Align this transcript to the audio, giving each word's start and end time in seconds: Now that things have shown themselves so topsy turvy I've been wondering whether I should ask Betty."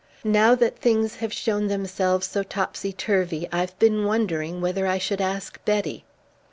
Now 0.23 0.55
that 0.55 0.79
things 0.79 1.17
have 1.17 1.31
shown 1.31 1.67
themselves 1.67 2.25
so 2.25 2.41
topsy 2.41 2.91
turvy 2.91 3.47
I've 3.51 3.77
been 3.77 4.03
wondering 4.03 4.59
whether 4.59 4.87
I 4.87 4.97
should 4.97 5.21
ask 5.21 5.63
Betty." 5.63 6.05